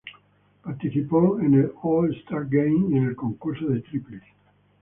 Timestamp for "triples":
3.81-4.23